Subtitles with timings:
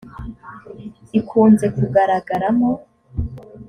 [1.19, 2.69] ikunze kugaragaramo